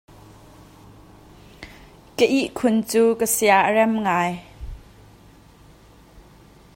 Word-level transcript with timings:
Ka 2.17 2.25
ihkhun 2.39 2.77
cu 2.89 3.03
ka 3.19 3.27
sia 3.35 3.57
a 3.67 3.71
rem 3.75 3.93
ngai. 4.05 4.31